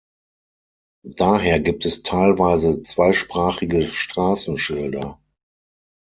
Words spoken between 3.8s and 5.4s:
Straßenschilder.